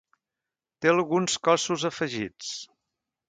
Té 0.85 0.91
alguns 0.93 1.37
cossos 1.49 1.85
afegits. 1.91 2.51